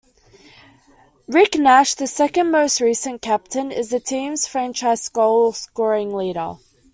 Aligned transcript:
Rick 1.27 1.59
Nash, 1.59 1.93
the 1.93 2.07
second-most 2.07 2.81
recent 2.81 3.21
captain, 3.21 3.71
is 3.71 3.91
the 3.91 3.99
team's 3.99 4.47
franchise 4.47 5.07
goal 5.07 5.53
scoring 5.53 6.11
leader. 6.15 6.55